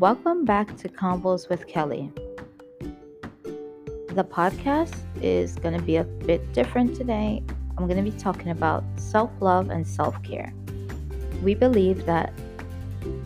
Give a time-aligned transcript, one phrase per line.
[0.00, 2.12] Welcome back to Convos with Kelly.
[4.08, 7.42] The podcast is going to be a bit different today.
[7.78, 10.52] I'm going to be talking about self love and self care.
[11.42, 12.30] We believe that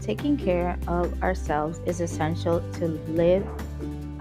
[0.01, 3.45] taking care of ourselves is essential to live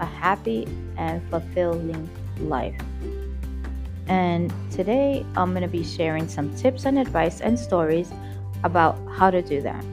[0.00, 2.10] a happy and fulfilling
[2.40, 2.74] life.
[4.08, 8.10] And today I'm going to be sharing some tips and advice and stories
[8.64, 9.84] about how to do that.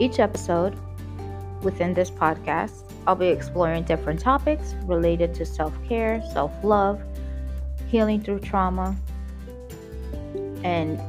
[0.00, 0.76] Each episode
[1.64, 7.00] within this podcast, I'll be exploring different topics related to self care, self love,
[7.88, 8.96] healing through trauma,
[10.62, 11.00] and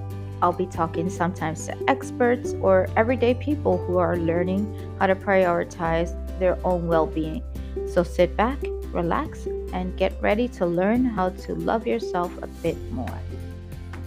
[0.42, 4.64] I'll be talking sometimes to experts or everyday people who are learning
[5.00, 7.42] how to prioritize their own well being.
[7.88, 8.60] So sit back,
[8.92, 13.20] relax, and get ready to learn how to love yourself a bit more.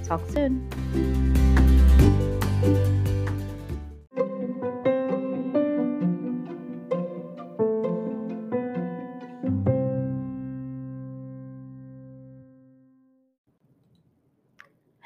[0.04, 0.68] Talk soon.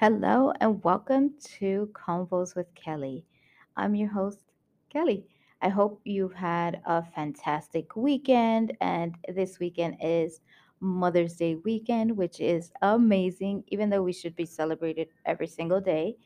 [0.02, 3.24] Hello and welcome to Convos with Kelly.
[3.76, 4.40] I'm your host,
[4.92, 5.28] Kelly.
[5.60, 10.40] I hope you've had a fantastic weekend, and this weekend is
[10.80, 16.16] Mother's Day weekend, which is amazing, even though we should be celebrated every single day.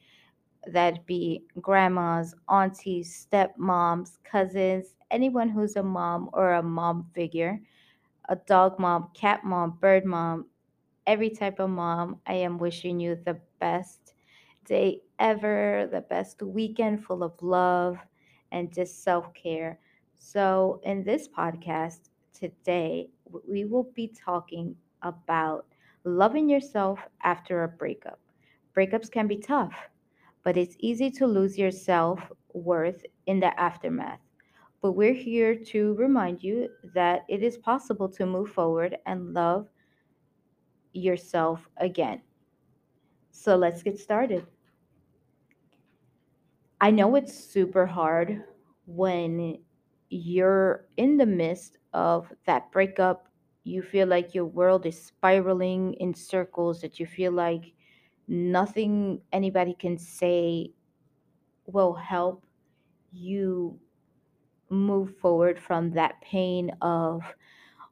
[0.67, 7.61] That be grandmas, aunties, stepmoms, cousins, anyone who's a mom or a mom figure,
[8.31, 10.47] a dog mom, cat mom, bird mom,
[11.07, 12.21] every type of mom.
[12.27, 14.15] I am wishing you the best
[14.65, 17.99] day ever, the best weekend full of love
[18.53, 19.79] and just self care.
[20.15, 23.11] So, in this podcast today,
[23.49, 25.67] we will be talking about
[26.05, 28.19] loving yourself after a breakup.
[28.77, 29.89] Breakups can be tough,
[30.43, 32.21] but it's easy to lose your self
[32.53, 34.21] worth in the aftermath.
[34.83, 39.69] But we're here to remind you that it is possible to move forward and love
[40.97, 42.21] yourself again.
[43.31, 44.47] So let's get started.
[46.81, 48.43] I know it's super hard
[48.87, 49.59] when
[50.11, 53.29] you're in the midst of that breakup.
[53.65, 57.73] You feel like your world is spiraling in circles, that you feel like
[58.29, 60.71] nothing anybody can say
[61.67, 62.45] will help
[63.13, 63.79] you
[64.69, 67.23] move forward from that pain of,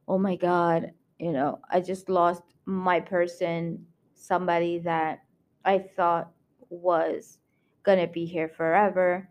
[0.08, 5.24] oh my God, you know, I just lost my person, somebody that
[5.64, 6.30] I thought
[6.70, 7.38] was
[7.82, 9.28] going to be here forever.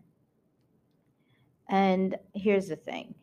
[1.68, 3.14] And here's the thing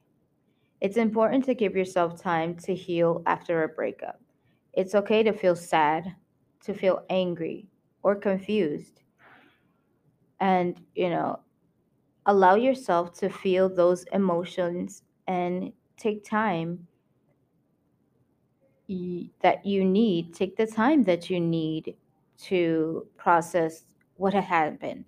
[0.82, 4.20] it's important to give yourself time to heal after a breakup.
[4.74, 6.16] It's okay to feel sad,
[6.64, 7.68] to feel angry,
[8.04, 9.02] or confused.
[10.40, 11.40] And, you know,
[12.26, 16.88] allow yourself to feel those emotions and take time
[19.42, 21.96] that you need, take the time that you need
[22.38, 23.84] to process
[24.18, 25.06] what had happened.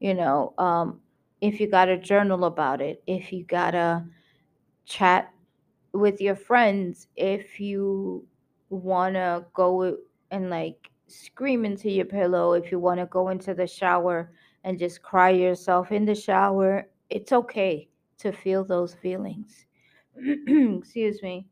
[0.00, 1.00] You know, um,
[1.40, 4.04] if you got a journal about it, if you got a
[4.84, 5.32] chat
[5.92, 8.26] with your friends, if you
[8.70, 9.96] want to go
[10.30, 14.32] and like scream into your pillow, if you want to go into the shower
[14.64, 17.88] and just cry yourself in the shower, it's okay
[18.18, 19.66] to feel those feelings.
[20.16, 21.46] Excuse me.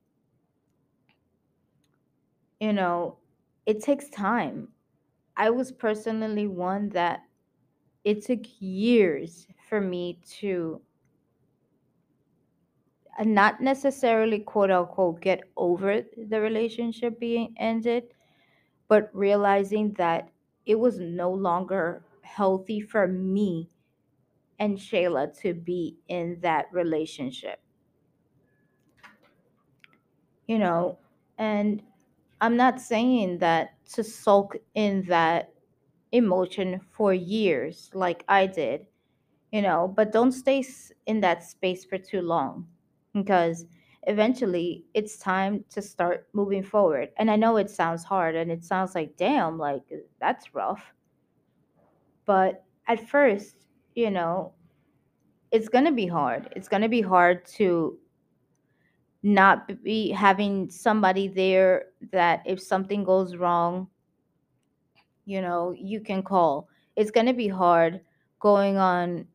[2.64, 3.18] You know,
[3.66, 4.72] it takes time.
[5.36, 7.24] I was personally one that
[8.04, 10.82] it took years for me to
[13.18, 18.14] uh, not necessarily quote unquote get over the relationship being ended,
[18.88, 20.30] but realizing that
[20.66, 23.70] it was no longer healthy for me
[24.58, 27.60] and Shayla to be in that relationship.
[30.46, 30.98] You know,
[31.38, 31.82] and
[32.44, 35.54] I'm not saying that to sulk in that
[36.12, 38.84] emotion for years like I did,
[39.50, 40.62] you know, but don't stay
[41.06, 42.66] in that space for too long
[43.14, 43.64] because
[44.02, 47.08] eventually it's time to start moving forward.
[47.16, 49.90] And I know it sounds hard and it sounds like, damn, like
[50.20, 50.92] that's rough.
[52.26, 53.56] But at first,
[53.94, 54.52] you know,
[55.50, 56.52] it's going to be hard.
[56.54, 57.98] It's going to be hard to
[59.24, 63.88] not be having somebody there that if something goes wrong,
[65.24, 66.68] you know, you can call.
[66.94, 68.02] It's going to be hard
[68.38, 69.26] going on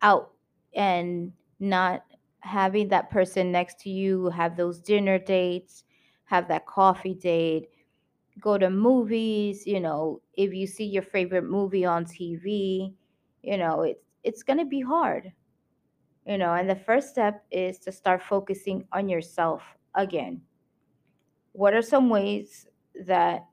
[0.00, 0.32] out
[0.74, 2.02] and not
[2.40, 5.84] having that person next to you, have those dinner dates,
[6.24, 7.68] have that coffee date,
[8.40, 12.94] go to movies, you know, if you see your favorite movie on TV,
[13.42, 15.32] you know, it's it's going to be hard.
[16.28, 19.62] You know and the first step is to start focusing on yourself
[19.94, 20.42] again.
[21.52, 22.68] What are some ways
[23.06, 23.46] that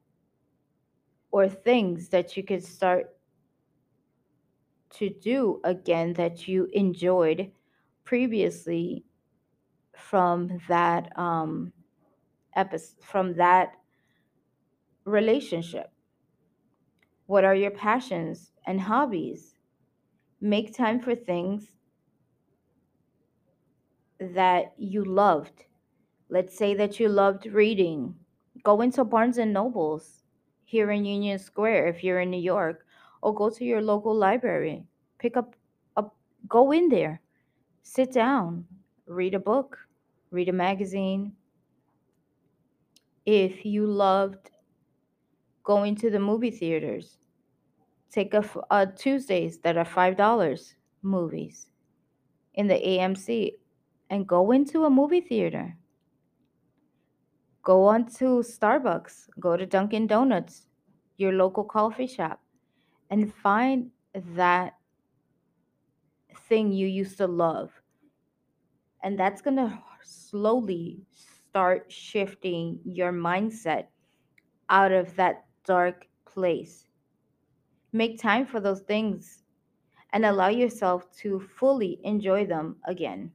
[1.31, 3.15] or things that you could start
[4.91, 7.51] to do again that you enjoyed
[8.03, 9.03] previously
[9.95, 11.71] from that um
[12.55, 13.75] episode from that
[15.05, 15.91] relationship?
[17.27, 19.55] What are your passions and hobbies?
[20.41, 21.74] Make time for things
[24.33, 25.65] that you loved.
[26.29, 28.15] Let's say that you loved reading.
[28.63, 30.23] Go into barnes and nobles
[30.65, 32.85] here in union square if you're in new york
[33.21, 34.83] or go to your local library.
[35.19, 35.55] Pick up
[35.97, 36.05] a
[36.47, 37.21] go in there.
[37.83, 38.65] Sit down.
[39.05, 39.77] Read a book.
[40.31, 41.33] Read a magazine.
[43.25, 44.51] If you loved
[45.63, 47.17] going to the movie theaters
[48.15, 51.67] take a, uh, tuesdays that are five dollars movies.
[52.53, 53.53] In the amc
[54.09, 55.77] and go into a movie theater
[57.63, 60.67] Go on to Starbucks, go to Dunkin' Donuts,
[61.17, 62.41] your local coffee shop,
[63.09, 64.79] and find that
[66.47, 67.81] thing you used to love.
[69.03, 73.87] And that's going to slowly start shifting your mindset
[74.69, 76.87] out of that dark place.
[77.91, 79.43] Make time for those things
[80.13, 83.33] and allow yourself to fully enjoy them again.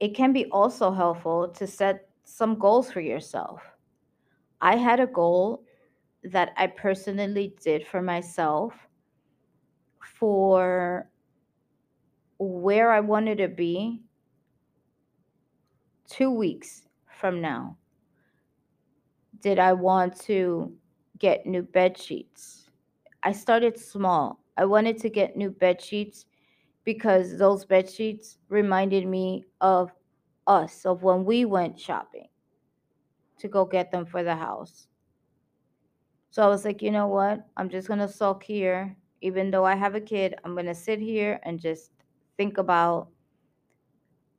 [0.00, 3.62] It can be also helpful to set some goals for yourself.
[4.60, 5.64] I had a goal
[6.24, 8.74] that I personally did for myself
[10.18, 11.10] for
[12.38, 14.00] where I wanted to be
[16.08, 16.88] two weeks
[17.20, 17.76] from now.
[19.40, 20.72] Did I want to
[21.18, 22.70] get new bed sheets?
[23.22, 24.40] I started small.
[24.56, 26.26] I wanted to get new bed sheets
[26.84, 29.92] because those bed sheets reminded me of
[30.46, 32.28] us, of when we went shopping
[33.38, 34.86] to go get them for the house.
[36.30, 37.46] So I was like, you know what?
[37.56, 38.96] I'm just going to sulk here.
[39.20, 41.90] Even though I have a kid, I'm going to sit here and just
[42.36, 43.08] think about,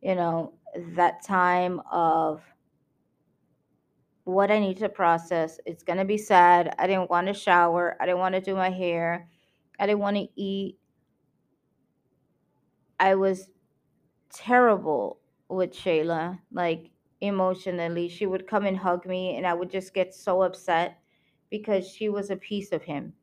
[0.01, 0.53] you know,
[0.95, 2.41] that time of
[4.23, 5.59] what I need to process.
[5.65, 6.73] It's going to be sad.
[6.79, 7.97] I didn't want to shower.
[7.99, 9.27] I didn't want to do my hair.
[9.79, 10.77] I didn't want to eat.
[13.01, 13.51] I was
[14.31, 15.19] terrible
[15.49, 18.09] with Shayla, like emotionally.
[18.09, 20.99] She would come and hug me, and I would just get so upset
[21.49, 23.15] because she was a piece of him.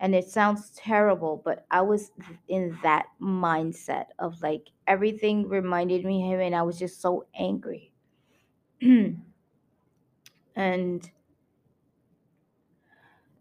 [0.00, 2.12] And it sounds terrible, but I was
[2.48, 7.26] in that mindset of like everything reminded me of him, and I was just so
[7.34, 7.92] angry.
[10.56, 11.10] and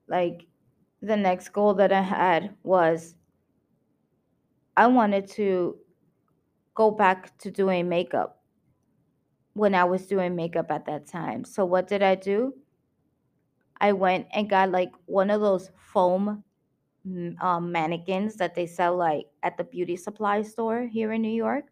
[0.07, 0.47] like
[1.01, 3.15] the next goal that I had was
[4.77, 5.77] I wanted to
[6.75, 8.43] go back to doing makeup
[9.53, 11.43] when I was doing makeup at that time.
[11.43, 12.53] So what did I do?
[13.81, 16.43] I went and got like one of those foam
[17.07, 21.33] mm, um, mannequins that they sell like at the beauty supply store here in New
[21.33, 21.65] York.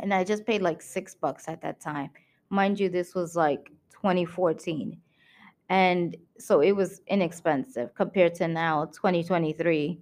[0.00, 2.10] And I just paid like six bucks at that time.
[2.50, 4.96] Mind you, this was like 2014.
[5.68, 10.00] And so it was inexpensive compared to now, 2023.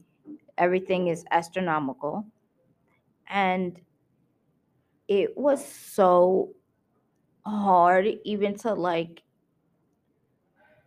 [0.59, 2.27] Everything is astronomical.
[3.29, 3.81] And
[5.09, 6.55] it was so
[7.47, 9.23] hard even to like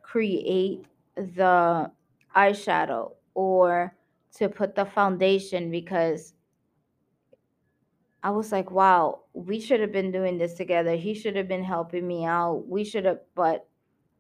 [0.04, 0.86] create
[1.16, 1.92] the
[2.36, 3.96] eyeshadow or
[4.34, 6.34] to put the foundation because
[8.24, 10.96] I was like, wow, we should have been doing this together.
[10.96, 12.68] He should have been helping me out.
[12.68, 13.68] We should have, but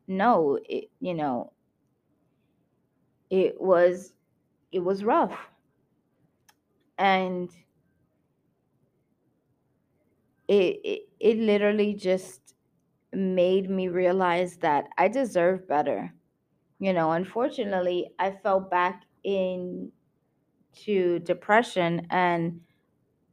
[0.07, 1.53] no, it, you know,
[3.29, 4.13] it was
[4.71, 5.37] it was rough.
[6.97, 7.51] And
[10.47, 12.55] it, it it literally just
[13.13, 16.13] made me realize that I deserve better.
[16.79, 19.91] You know, unfortunately, I fell back into
[21.23, 22.61] depression and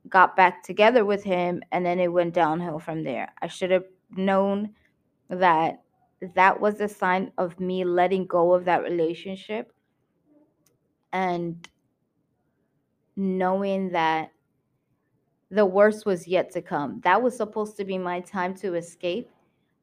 [0.09, 3.33] got back together with him and then it went downhill from there.
[3.43, 4.75] I should have known
[5.31, 5.83] that
[6.37, 9.73] that was a sign of me letting go of that relationship
[11.13, 11.69] and
[13.17, 14.33] knowing that
[15.51, 17.01] the worst was yet to come.
[17.05, 19.31] That was supposed to be my time to escape,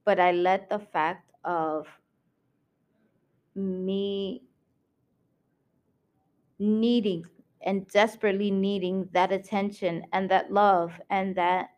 [0.03, 1.87] but I let the fact of
[3.55, 4.43] me
[6.59, 7.25] needing
[7.61, 11.69] and desperately needing that attention and that love and that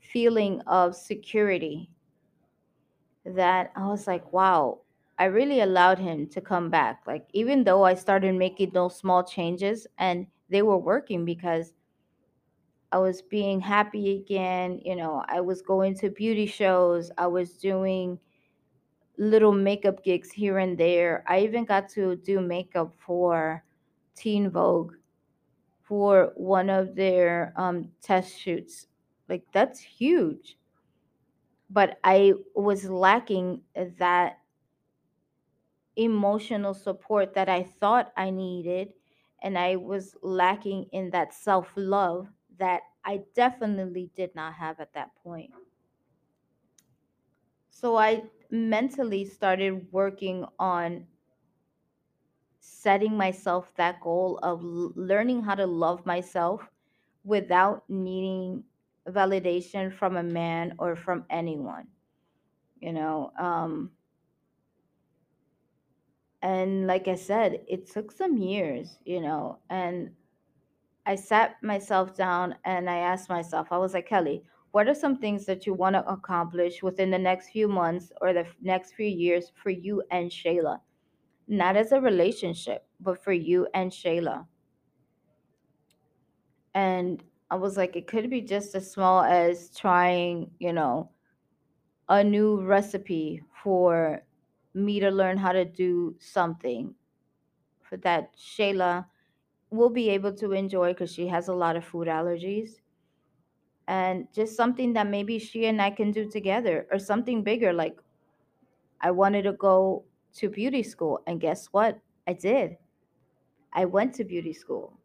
[0.00, 1.90] feeling of security
[3.24, 4.80] that I was like, wow,
[5.18, 7.02] I really allowed him to come back.
[7.06, 11.72] Like, even though I started making those small changes and they were working because
[12.92, 14.80] I was being happy again.
[14.84, 18.18] You know, I was going to beauty shows, I was doing
[19.18, 21.24] little makeup gigs here and there.
[21.26, 23.64] I even got to do makeup for
[24.14, 24.94] Teen Vogue
[25.82, 28.86] for one of their um, test shoots.
[29.28, 30.58] Like, that's huge.
[31.70, 33.62] But I was lacking
[33.98, 34.38] that
[35.96, 38.94] emotional support that I thought I needed.
[39.42, 44.94] And I was lacking in that self love that I definitely did not have at
[44.94, 45.52] that point.
[47.70, 51.06] So I mentally started working on
[52.60, 56.70] setting myself that goal of learning how to love myself
[57.24, 58.64] without needing
[59.06, 61.88] validation from a man or from anyone,
[62.80, 63.32] you know.
[63.38, 63.95] Um,
[66.46, 70.12] and like I said, it took some years, you know, and
[71.04, 75.16] I sat myself down and I asked myself, I was like, Kelly, what are some
[75.16, 79.08] things that you want to accomplish within the next few months or the next few
[79.08, 80.78] years for you and Shayla?
[81.48, 84.46] Not as a relationship, but for you and Shayla.
[86.74, 91.10] And I was like, it could be just as small as trying, you know,
[92.08, 94.22] a new recipe for
[94.76, 96.94] me to learn how to do something
[97.82, 99.06] for that Shayla
[99.70, 102.80] will be able to enjoy because she has a lot of food allergies
[103.88, 107.72] and just something that maybe she and I can do together or something bigger.
[107.72, 107.98] Like
[109.00, 110.04] I wanted to go
[110.34, 111.98] to beauty school, and guess what?
[112.26, 112.76] I did.
[113.72, 114.98] I went to beauty school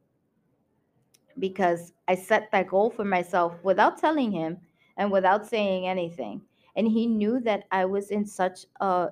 [1.40, 4.58] because I set that goal for myself without telling him
[4.98, 6.42] and without saying anything.
[6.76, 9.10] And he knew that I was in such a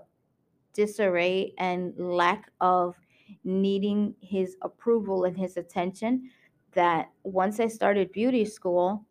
[0.73, 2.95] disarray and lack of
[3.43, 6.29] needing his approval and his attention
[6.73, 9.05] that once I started beauty school,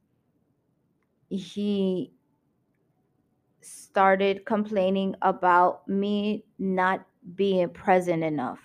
[1.28, 2.12] he
[3.60, 8.60] started complaining about me not being present enough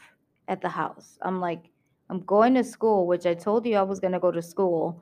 [0.47, 1.17] at the house.
[1.21, 1.69] I'm like,
[2.09, 5.01] I'm going to school, which I told you I was going to go to school.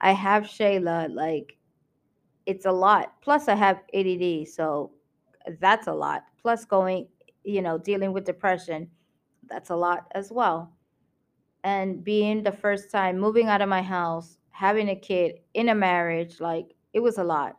[0.00, 1.56] I have Shayla, like,
[2.46, 3.20] it's a lot.
[3.22, 4.92] Plus, I have ADD, so
[5.60, 6.24] that's a lot.
[6.40, 7.06] Plus, going,
[7.44, 8.90] you know, dealing with depression,
[9.44, 10.76] that's a lot as well.
[11.64, 15.74] And being the first time moving out of my house, having a kid in a
[15.74, 17.58] marriage, like, it was a lot.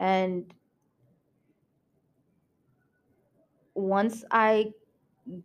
[0.00, 0.52] And
[3.74, 4.72] once I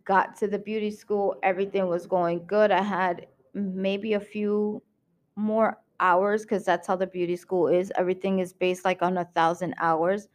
[0.04, 2.70] got to the beauty school, everything was going good.
[2.70, 4.82] I had maybe a few
[5.36, 7.92] more hours because that's how the beauty school is.
[7.96, 10.28] Everything is based like on a thousand hours.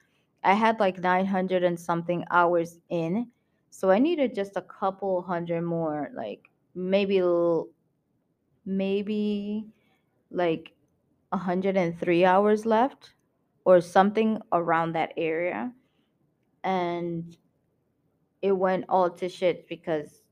[0.44, 3.32] I had like 900 and something hours in.
[3.70, 7.22] So I needed just a couple hundred more, like maybe,
[8.66, 9.66] maybe
[10.32, 10.74] like
[11.30, 13.14] 103 hours left
[13.66, 15.74] or something around that area.
[16.64, 17.36] And
[18.42, 20.24] it went all to shit because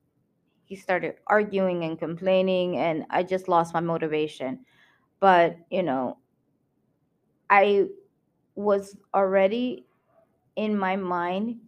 [0.65, 4.65] he started arguing and complaining and I just lost my motivation.
[5.19, 6.17] But, you know,
[7.49, 7.87] I
[8.55, 9.86] was already
[10.57, 11.61] in my mind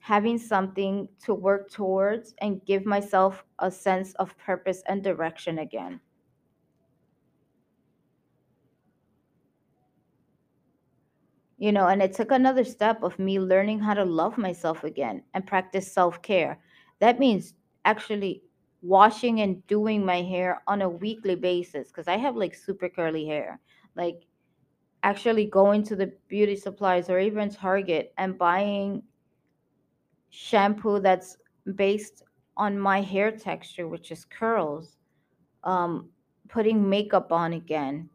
[0.00, 6.00] having something to work towards and give myself a sense of purpose and direction again.
[11.58, 15.24] You know, and it took another step of me learning how to love myself again
[15.34, 16.60] and practice self care.
[17.00, 17.54] That means
[17.84, 18.44] actually
[18.80, 23.26] washing and doing my hair on a weekly basis because I have like super curly
[23.26, 23.60] hair.
[23.96, 24.26] Like
[25.02, 29.02] actually going to the beauty supplies or even Target and buying
[30.30, 31.36] shampoo that's
[31.74, 32.22] based
[32.56, 34.96] on my hair texture, which is curls,
[35.64, 36.10] um,
[36.48, 38.08] putting makeup on again,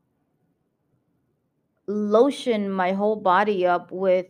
[1.88, 4.28] lotion my whole body up with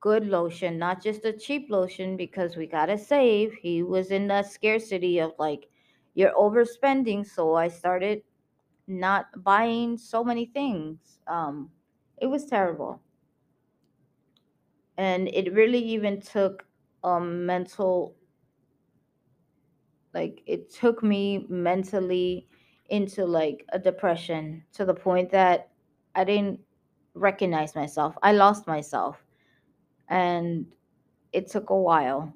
[0.00, 3.52] good lotion, not just a cheap lotion because we gotta save.
[3.54, 5.68] He was in that scarcity of like,
[6.14, 7.26] you're overspending.
[7.26, 8.22] So I started
[8.86, 11.20] not buying so many things.
[11.26, 11.70] Um,
[12.18, 13.02] it was terrible.
[14.96, 16.66] and it really even took
[17.04, 18.16] a mental
[20.14, 22.48] like it took me mentally
[22.90, 25.70] into like a depression to the point that
[26.14, 26.60] I didn't
[27.14, 28.16] recognize myself.
[28.22, 29.24] I lost myself
[30.08, 30.66] and
[31.32, 32.34] it took a while.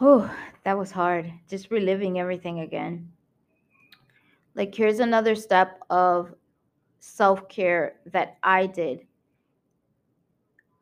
[0.00, 0.34] Oh,
[0.64, 1.32] that was hard.
[1.48, 3.12] Just reliving everything again.
[4.56, 6.34] Like here's another step of
[6.98, 9.06] self-care that I did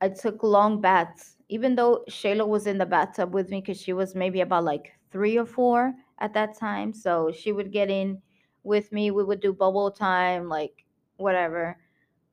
[0.01, 3.95] I took long baths, even though Shayla was in the bathtub with me because she
[3.95, 6.93] was maybe about like three or four at that time.
[6.93, 8.21] So she would get in
[8.65, 9.11] with me.
[9.11, 10.85] We would do bubble time, like
[11.17, 11.79] whatever.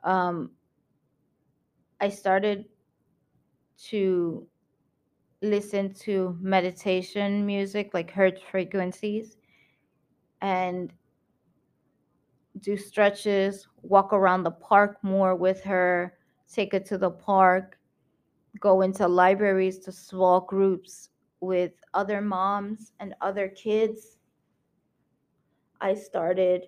[0.03, 0.51] Um,
[2.01, 2.65] I started
[3.85, 4.47] to
[5.41, 9.37] listen to meditation music, like hertz frequencies,
[10.41, 10.91] and
[12.61, 16.17] do stretches, walk around the park more with her,
[16.51, 17.79] take her to the park,
[18.59, 24.17] go into libraries to small groups with other moms and other kids.
[25.79, 26.67] I started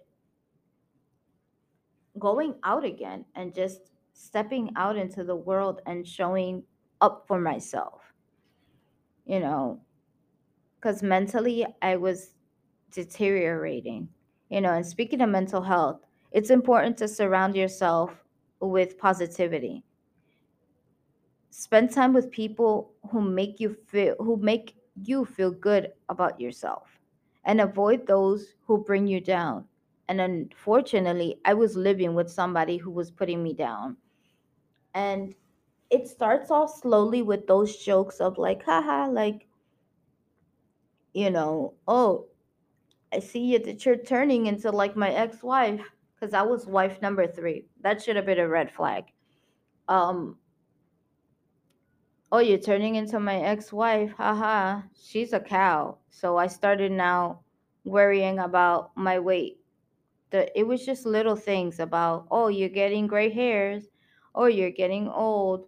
[2.20, 6.64] going out again and just stepping out into the world and showing
[7.02, 8.02] up for myself,
[9.26, 9.82] you know,
[10.76, 12.36] because mentally I was
[12.92, 14.10] deteriorating,
[14.54, 14.74] you know.
[14.74, 18.24] And speaking of mental health, it's important to surround yourself
[18.60, 19.84] with positivity
[21.50, 27.00] spend time with people who make you feel who make you feel good about yourself
[27.46, 29.64] and avoid those who bring you down
[30.08, 33.96] and unfortunately i was living with somebody who was putting me down
[34.96, 35.36] and
[35.92, 39.48] it starts off slowly with those jokes of like haha like
[41.14, 42.26] you know oh
[43.14, 45.82] i see you that you're turning into like my ex-wife
[46.16, 49.06] because i was wife number three that should have been a red flag
[49.88, 50.38] um
[52.34, 54.12] Oh, you're turning into my ex-wife.
[54.14, 54.82] Haha.
[55.00, 56.00] She's a cow.
[56.10, 57.42] So I started now
[57.86, 59.60] worrying about my weight.
[60.32, 63.84] The it was just little things about, oh, you're getting gray hairs.
[64.34, 65.68] Oh, you're getting old.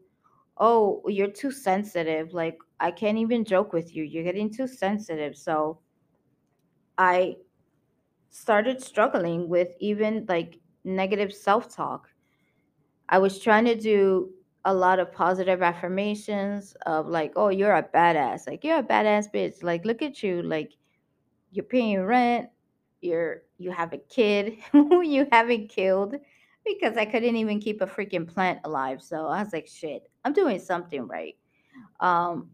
[0.58, 2.34] Oh, you're too sensitive.
[2.34, 4.04] Like I can't even joke with you.
[4.04, 5.38] You're getting too sensitive.
[5.38, 5.78] So
[6.98, 7.38] I
[8.30, 12.10] started struggling with even like negative self-talk.
[13.10, 14.32] I was trying to do
[14.66, 18.48] a lot of positive affirmations of like, oh, you're a badass.
[18.48, 19.64] Like you're a badass bitch.
[19.64, 20.42] Like look at you.
[20.42, 20.72] Like
[21.52, 22.50] you're paying rent.
[23.02, 26.16] You're you have a kid who you haven't killed
[26.66, 29.02] because I couldn't even keep a freaking plant alive.
[29.02, 31.36] So I was like, shit, I'm doing something right.
[32.00, 32.50] Um,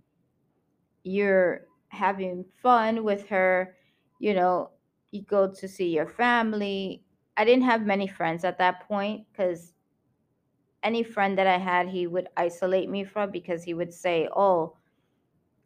[1.03, 3.75] you're having fun with her.
[4.21, 4.69] You know,
[5.09, 7.03] you go to see your family.
[7.37, 9.73] I didn't have many friends at that point because
[10.83, 14.77] any friend that I had, he would isolate me from because he would say, "Oh,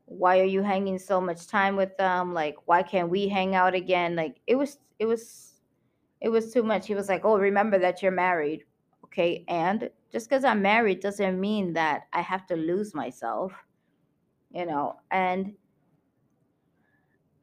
[0.06, 2.34] why are you hanging so much time with them?
[2.34, 5.62] Like, why can't we hang out again?" Like, it was, it was,
[6.22, 6.88] it was too much.
[6.88, 8.64] He was like, "Oh, remember that you're married,
[9.04, 9.44] okay?
[9.50, 13.52] And just because I'm married doesn't mean that I have to lose myself,
[14.52, 15.56] you know." And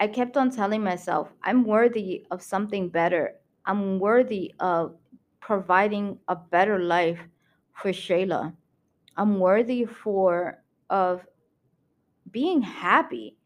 [0.02, 3.38] I kept on telling myself, "I'm worthy of something better.
[3.66, 4.98] I'm worthy of
[5.38, 7.20] providing a better life
[7.72, 8.52] for Shayla."
[9.16, 11.24] I'm worthy for of
[12.32, 13.36] being happy.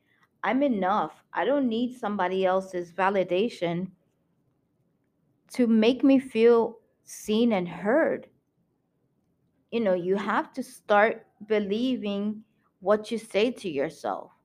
[0.43, 1.23] I'm enough.
[1.35, 3.91] I don't need somebody else's validation
[5.53, 8.31] to make me feel seen and heard.
[9.71, 12.45] You know, you have to start believing
[12.81, 14.36] what you say to yourself.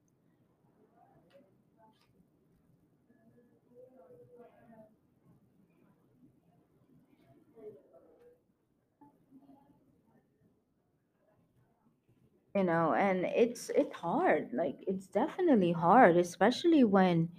[12.55, 14.53] You know, and it's it's hard.
[14.53, 17.29] Like it's definitely hard, especially when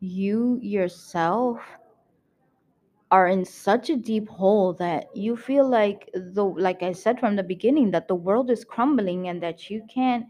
[0.00, 1.60] you yourself
[3.10, 7.36] are in such a deep hole that you feel like the like I said from
[7.36, 10.26] the beginning that the world is crumbling and that you can't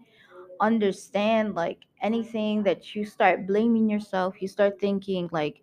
[0.61, 5.63] understand like anything that you start blaming yourself you start thinking like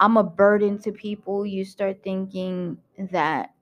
[0.00, 3.54] I'm a burden to people you start thinking that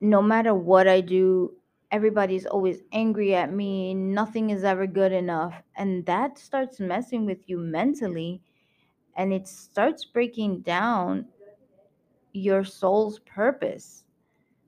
[0.00, 1.52] no matter what I do
[1.94, 7.48] everybody's always angry at me nothing is ever good enough and that starts messing with
[7.48, 8.40] you mentally
[9.16, 11.26] and it starts breaking down
[12.34, 14.04] your soul's purpose.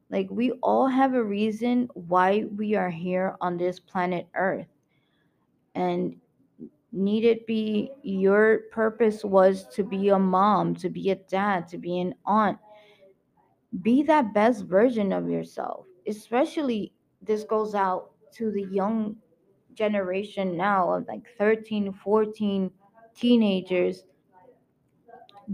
[0.09, 4.69] Like, we all have a reason why we are here on this planet Earth.
[5.75, 6.17] And
[6.93, 11.77] need it be your purpose was to be a mom, to be a dad, to
[11.77, 12.59] be an aunt.
[13.83, 15.87] Be that best version of yourself.
[16.07, 16.93] Especially,
[17.27, 19.17] this goes out to the young
[19.75, 22.71] generation now of like 13, 14
[23.15, 24.05] teenagers.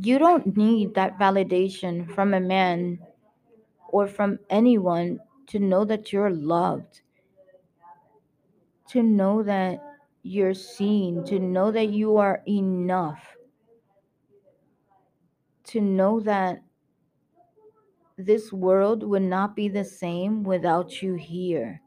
[0.01, 2.99] You don't need that validation from a man
[3.89, 7.03] or from anyone to know that you're loved,
[8.89, 9.83] to know that
[10.23, 13.37] you're seen, to know that you are enough,
[15.65, 16.63] to know that
[18.17, 21.81] this world would not be the same without you here.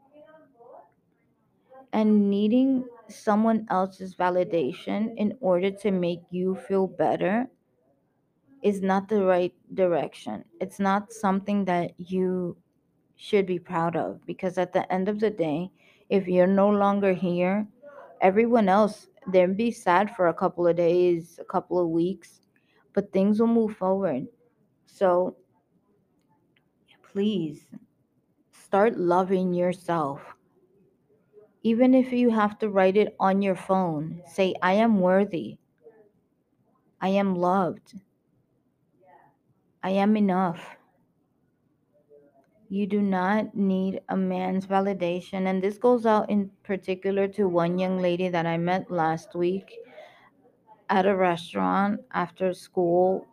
[1.92, 7.46] And needing someone else's validation in order to make you feel better
[8.62, 10.44] is not the right direction.
[10.60, 12.56] It's not something that you
[13.14, 15.70] should be proud of because at the end of the day,
[16.08, 17.66] if you're no longer here,
[18.20, 22.40] everyone else they'll be sad for a couple of days, a couple of weeks,
[22.92, 24.26] but things will move forward.
[24.86, 25.36] So
[27.16, 27.64] please
[28.52, 30.20] start loving yourself.
[31.62, 35.56] Even if you have to write it on your phone, say, I am worthy.
[37.00, 37.94] I am loved.
[39.82, 40.76] I am enough.
[42.68, 45.46] You do not need a man's validation.
[45.46, 49.72] And this goes out in particular to one young lady that I met last week
[50.90, 53.26] at a restaurant after school.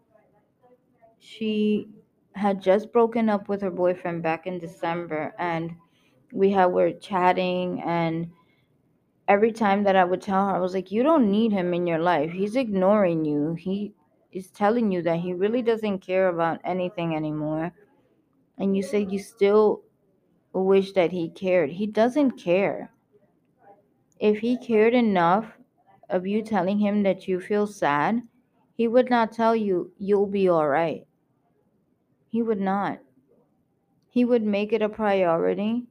[1.20, 1.90] She
[2.36, 5.76] had just broken up with her boyfriend back in December and
[6.32, 8.32] we had were chatting and
[9.28, 11.88] every time that I would tell her I was like you don't need him in
[11.88, 12.32] your life.
[12.32, 13.54] He's ignoring you.
[13.54, 13.94] He
[14.32, 17.74] is telling you that he really doesn't care about anything anymore.
[18.58, 19.84] And you say you still
[20.54, 21.72] wish that he cared.
[21.72, 22.92] He doesn't care.
[24.20, 25.46] If he cared enough
[26.10, 28.22] of you telling him that you feel sad,
[28.76, 31.06] he would not tell you you'll be all right.
[32.34, 33.00] He would not.
[34.10, 35.86] He would make it a priority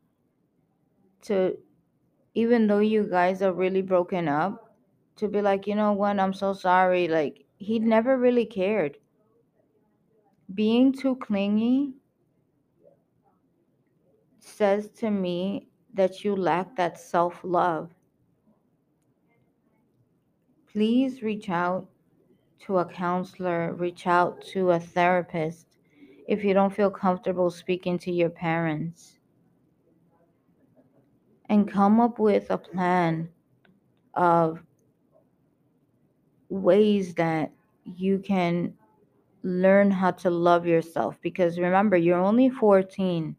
[1.21, 1.57] to,
[2.35, 4.75] even though you guys are really broken up,
[5.19, 7.07] to be like, you know what, I'm so sorry.
[7.07, 8.99] Like, he never really cared.
[10.53, 11.95] Being too clingy
[14.41, 17.95] says to me that you lack that self love.
[20.73, 21.89] Please reach out
[22.67, 25.72] to a counselor, reach out to a therapist
[26.29, 29.19] if you don't feel comfortable speaking to your parents.
[31.49, 33.29] And come up with a plan
[34.15, 34.63] of
[36.49, 37.53] ways that
[37.85, 38.75] you can
[39.43, 43.37] learn how to love yourself because remember, you're only 14.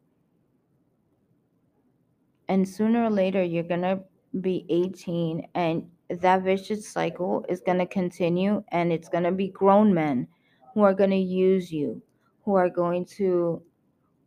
[2.50, 4.04] And sooner or later, you're going to
[4.41, 9.48] be 18, and that vicious cycle is going to continue, and it's going to be
[9.48, 10.28] grown men
[10.74, 12.02] who are going to use you,
[12.43, 13.62] who are going to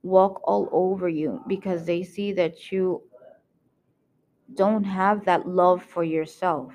[0.03, 3.03] walk all over you because they see that you
[4.55, 6.73] don't have that love for yourself.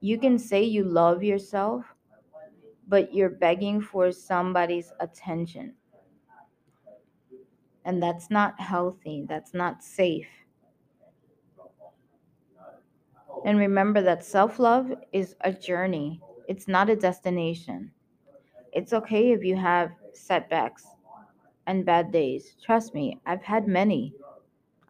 [0.00, 1.84] You can say you love yourself,
[2.86, 5.74] but you're begging for somebody's attention.
[7.84, 10.28] And that's not healthy, that's not safe.
[13.44, 17.92] And remember that self love is a journey, it's not a destination.
[18.78, 20.86] It's okay if you have setbacks
[21.66, 22.54] and bad days.
[22.64, 24.14] Trust me, I've had many.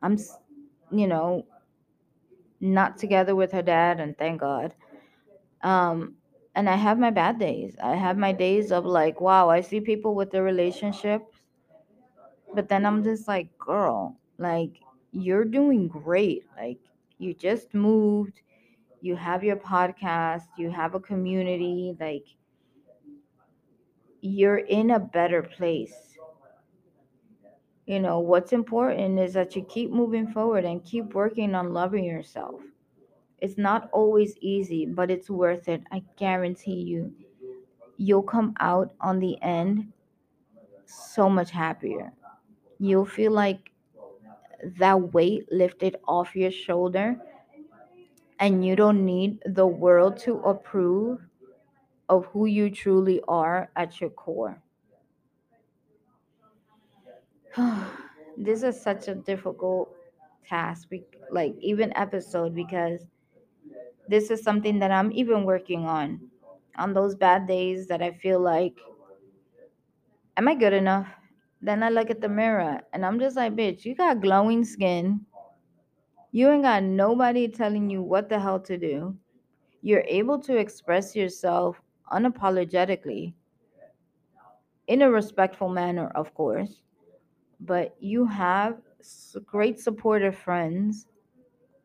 [0.02, 0.18] I'm,
[0.92, 1.46] you know,
[2.60, 4.74] not together with her dad, and thank God.
[5.62, 6.16] Um,
[6.54, 7.76] and I have my bad days.
[7.82, 11.38] I have my days of like, wow, I see people with their relationships,
[12.54, 14.80] but then I'm just like, girl, like,
[15.12, 16.44] you're doing great.
[16.58, 16.78] Like,
[17.18, 18.42] you just moved,
[19.00, 22.26] you have your podcast, you have a community, like,
[24.20, 25.94] you're in a better place.
[27.86, 32.04] You know, what's important is that you keep moving forward and keep working on loving
[32.04, 32.60] yourself.
[33.40, 35.82] It's not always easy, but it's worth it.
[35.90, 37.14] I guarantee you.
[37.96, 39.92] You'll come out on the end
[40.86, 42.12] so much happier.
[42.78, 43.72] You'll feel like
[44.78, 47.16] that weight lifted off your shoulder,
[48.40, 51.20] and you don't need the world to approve
[52.08, 54.62] of who you truly are at your core.
[58.36, 59.94] this is such a difficult
[60.46, 60.88] task,
[61.30, 63.06] like even episode, because
[64.08, 66.20] this is something that I'm even working on.
[66.76, 68.78] On those bad days that I feel like,
[70.36, 71.08] am I good enough?
[71.60, 75.26] Then I look at the mirror and I'm just like, bitch, you got glowing skin.
[76.30, 79.16] You ain't got nobody telling you what the hell to do.
[79.82, 81.80] You're able to express yourself
[82.12, 83.34] unapologetically
[84.86, 86.82] in a respectful manner, of course.
[87.60, 88.78] But you have
[89.46, 91.06] great supportive friends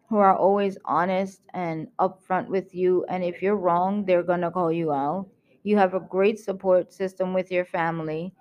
[0.09, 3.05] who are always honest and upfront with you.
[3.09, 5.27] And if you're wrong, they're going to call you out.
[5.63, 8.33] You have a great support system with your family.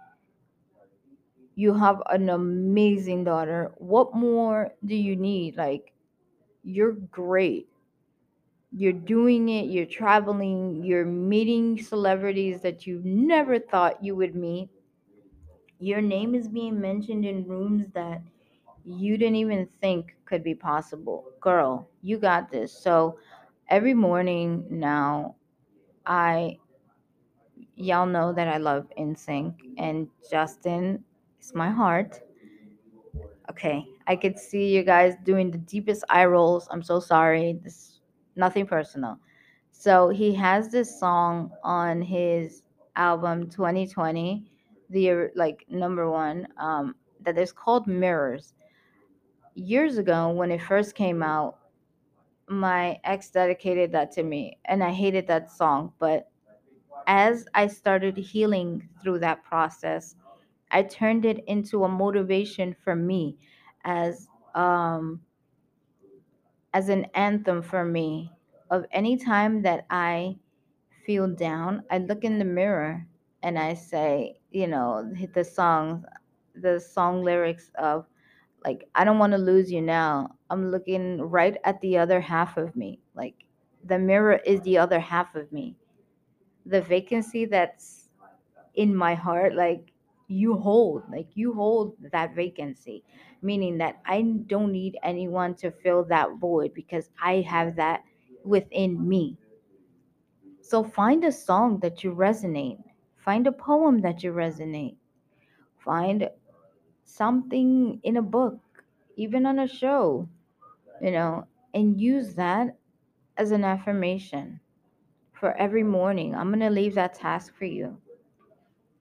[1.54, 3.72] You have an amazing daughter.
[3.76, 5.56] What more do you need?
[5.56, 5.92] Like,
[6.62, 7.68] you're great.
[8.74, 14.70] You're doing it, you're traveling, you're meeting celebrities that you never thought you would meet.
[15.78, 18.22] Your name is being mentioned in rooms that
[18.84, 21.24] you didn't even think could be possible.
[21.40, 22.72] Girl, you got this.
[22.72, 23.18] So
[23.68, 25.36] every morning now,
[26.06, 26.58] I
[27.76, 31.04] y'all know that I love NSYNC and Justin
[31.40, 32.20] is my heart.
[33.50, 36.68] Okay, I could see you guys doing the deepest eye rolls.
[36.70, 37.58] I'm so sorry.
[37.62, 37.91] This
[38.36, 39.18] nothing personal.
[39.72, 42.62] So he has this song on his
[42.96, 44.50] album 2020,
[44.90, 48.54] the like number one, um, that is called Mirrors.
[49.54, 51.58] Years ago, when it first came out,
[52.48, 55.92] my ex dedicated that to me, and I hated that song.
[55.98, 56.30] But
[57.06, 60.16] as I started healing through that process,
[60.70, 63.38] I turned it into a motivation for me
[63.84, 65.20] as um
[66.74, 68.32] as an anthem for me
[68.70, 70.38] of any time that I
[71.06, 73.06] feel down, I look in the mirror
[73.42, 76.04] and I say, you know, hit the song
[76.54, 78.06] the song lyrics of
[78.64, 80.36] like I don't want to lose you now.
[80.50, 83.00] I'm looking right at the other half of me.
[83.14, 83.44] Like
[83.84, 85.76] the mirror is the other half of me.
[86.66, 88.08] The vacancy that's
[88.74, 89.92] in my heart like
[90.28, 93.04] you hold like you hold that vacancy
[93.42, 98.04] meaning that i don't need anyone to fill that void because i have that
[98.44, 99.38] within me.
[100.62, 102.82] So find a song that you resonate.
[103.16, 104.96] Find a poem that you resonate.
[105.78, 106.30] Find
[107.04, 108.60] something in a book
[109.16, 110.28] even on a show
[111.00, 112.78] you know and use that
[113.38, 114.60] as an affirmation
[115.32, 116.34] for every morning.
[116.34, 118.01] I'm going to leave that task for you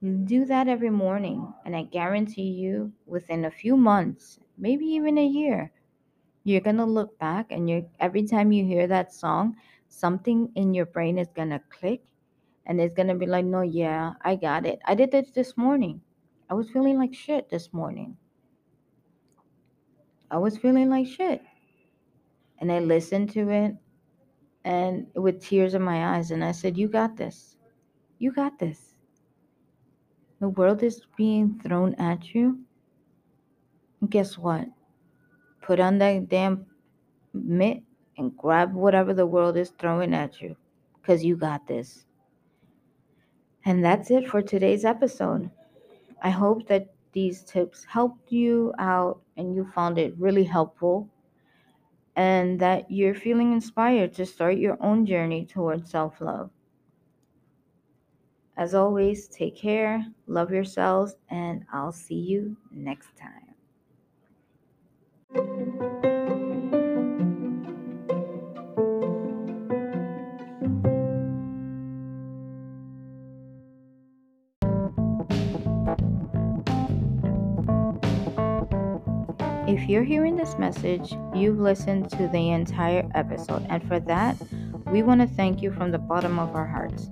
[0.02, 5.24] Do that every morning, and I guarantee you, within a few months, maybe even a
[5.24, 5.72] year,
[6.44, 9.56] you're gonna look back and you're every time you hear that song,
[9.88, 12.02] something in your brain is gonna click
[12.66, 14.80] and it's gonna be like, no, yeah, I got it.
[14.86, 16.00] I did this this morning.
[16.50, 18.16] I was feeling like shit this morning.
[20.30, 21.42] I was feeling like shit.
[22.58, 23.76] And I listened to it
[24.64, 27.56] and with tears in my eyes, and I said, You got this.
[28.18, 28.91] You got this.
[30.42, 32.58] The world is being thrown at you.
[34.08, 34.66] Guess what?
[35.60, 36.66] Put on that damn
[37.32, 37.84] mitt
[38.18, 40.56] and grab whatever the world is throwing at you
[41.00, 42.06] because you got this.
[43.64, 45.48] And that's it for today's episode.
[46.20, 51.08] I hope that these tips helped you out and you found it really helpful
[52.16, 56.50] and that you're feeling inspired to start your own journey towards self love.
[58.56, 63.42] As always, take care, love yourselves, and I'll see you next time.
[79.66, 84.36] If you're hearing this message, you've listened to the entire episode, and for that,
[84.88, 87.08] we want to thank you from the bottom of our hearts.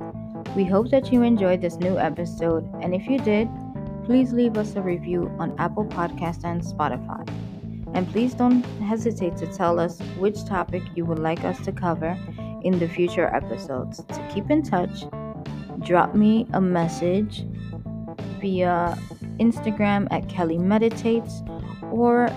[0.56, 3.48] We hope that you enjoyed this new episode, and if you did,
[4.04, 7.24] please leave us a review on Apple Podcast and Spotify.
[7.94, 12.18] And please don't hesitate to tell us which topic you would like us to cover
[12.62, 14.02] in the future episodes.
[14.08, 15.04] To keep in touch,
[15.84, 17.46] drop me a message
[18.40, 18.98] via
[19.38, 21.42] Instagram at Kelly Meditates
[21.92, 22.28] or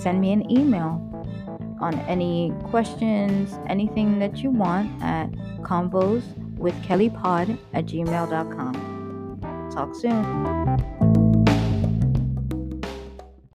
[0.00, 1.08] send me an email
[1.80, 5.28] on any questions, anything that you want at
[5.62, 6.22] convos
[6.62, 8.74] with kellypod at gmail.com.
[9.72, 11.01] Talk soon.